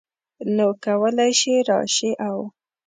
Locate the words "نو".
0.55-0.67